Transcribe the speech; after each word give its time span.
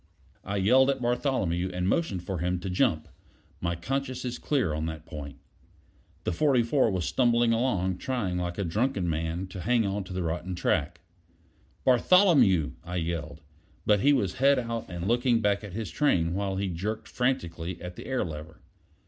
I 0.43 0.55
yelled 0.57 0.89
at 0.89 0.99
Bartholomew, 0.99 1.69
and 1.73 1.87
motioned 1.87 2.23
for 2.23 2.39
him 2.39 2.57
to 2.61 2.71
jump; 2.71 3.07
my 3.59 3.75
conscience 3.75 4.25
is 4.25 4.39
clear 4.39 4.73
on 4.73 4.87
that 4.87 5.05
point. 5.05 5.37
The 6.23 6.31
44 6.33 6.89
was 6.89 7.05
stumbling 7.05 7.53
along, 7.53 7.99
trying 7.99 8.39
like 8.39 8.57
a 8.57 8.63
drunken 8.63 9.07
man 9.07 9.45
to 9.49 9.61
hang 9.61 10.03
to 10.05 10.11
the 10.11 10.23
rotten 10.23 10.55
track. 10.55 11.01
"Bartholomew!" 11.85 12.71
I 12.83 12.95
yelled; 12.95 13.41
but 13.85 13.99
he 13.99 14.11
was 14.11 14.37
head 14.39 14.57
out 14.57 14.89
and 14.89 15.07
looking 15.07 15.39
back 15.39 15.63
at 15.63 15.73
his 15.73 15.91
train 15.91 16.33
while 16.33 16.55
he 16.55 16.67
jerked 16.69 17.07
frantically 17.07 17.79
at 17.79 17.95
the 17.95 18.07
air 18.07 18.25
lever. 18.25 18.59